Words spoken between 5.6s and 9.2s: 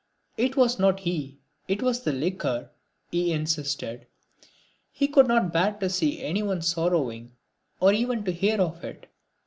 to see anyone sorrowing or even to hear of it.